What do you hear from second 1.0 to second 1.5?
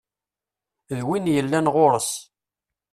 win